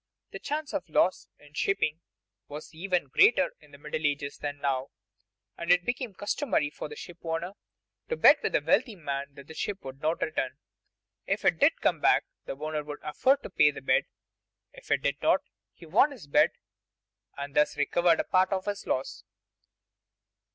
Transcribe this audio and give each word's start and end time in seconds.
The 0.31 0.39
chance 0.39 0.73
of 0.73 0.89
loss 0.89 1.27
in 1.37 1.53
shipping 1.53 2.01
was 2.47 2.73
even 2.73 3.09
greater 3.09 3.53
in 3.59 3.69
the 3.69 3.77
Middle 3.77 4.03
Ages 4.07 4.39
than 4.39 4.57
now, 4.57 4.89
and 5.59 5.69
it 5.71 5.85
became 5.85 6.15
customary 6.15 6.71
for 6.71 6.89
the 6.89 6.95
ship 6.95 7.19
owner 7.21 7.53
to 8.09 8.15
bet 8.17 8.41
with 8.41 8.55
a 8.55 8.61
wealthy 8.65 8.95
man 8.95 9.35
that 9.35 9.45
the 9.45 9.53
ship 9.53 9.85
would 9.85 10.01
not 10.01 10.23
return. 10.23 10.57
If 11.27 11.45
it 11.45 11.59
did 11.59 11.81
come 11.81 11.99
back, 11.99 12.25
the 12.45 12.55
owner 12.57 12.83
could 12.83 12.97
afford 13.03 13.43
to 13.43 13.51
pay 13.51 13.69
the 13.69 13.81
bet; 13.81 14.05
if 14.73 14.89
it 14.89 15.03
did 15.03 15.21
not, 15.21 15.41
he 15.71 15.85
won 15.85 16.09
his 16.09 16.25
bet 16.25 16.55
and 17.37 17.55
thus 17.55 17.77
recovered 17.77 18.19
a 18.19 18.23
part 18.23 18.51
of 18.51 18.65
his 18.65 18.87
loss. 18.87 19.23